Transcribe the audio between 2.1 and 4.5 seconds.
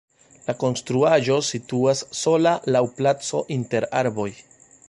sola laŭ placo inter arboj.